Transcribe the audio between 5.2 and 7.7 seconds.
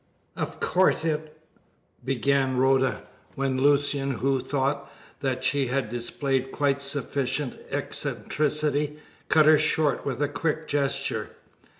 she had displayed quite sufficient